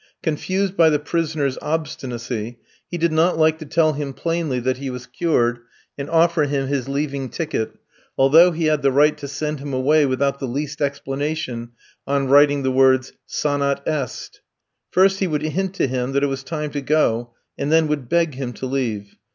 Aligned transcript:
Confused 0.23 0.75
by 0.75 0.89
the 0.89 0.97
prisoner's 0.97 1.59
obstinacy, 1.61 2.57
he 2.89 2.97
did 2.97 3.11
not 3.11 3.37
like 3.37 3.59
to 3.59 3.67
tell 3.67 3.93
him 3.93 4.13
plainly 4.13 4.59
that 4.59 4.77
he 4.77 4.89
was 4.89 5.05
cured 5.05 5.59
and 5.95 6.09
offer 6.09 6.45
him 6.45 6.65
his 6.65 6.89
leaving 6.89 7.29
ticket, 7.29 7.75
although 8.17 8.49
he 8.49 8.65
had 8.65 8.81
the 8.81 8.91
right 8.91 9.15
to 9.19 9.27
send 9.27 9.59
him 9.59 9.73
away 9.73 10.07
without 10.07 10.39
the 10.39 10.47
least 10.47 10.81
explanation 10.81 11.73
on 12.07 12.27
writing 12.29 12.63
the 12.63 12.71
words, 12.71 13.13
sanat. 13.29 13.83
est. 13.87 14.41
First 14.89 15.19
he 15.19 15.27
would 15.27 15.43
hint 15.43 15.75
to 15.75 15.85
him 15.85 16.13
that 16.13 16.23
it 16.23 16.33
was 16.33 16.43
time 16.43 16.71
to 16.71 16.81
go, 16.81 17.35
and 17.55 17.71
then 17.71 17.87
would 17.87 18.09
beg 18.09 18.33
him 18.33 18.53
to 18.53 18.65
leave. 18.65 19.15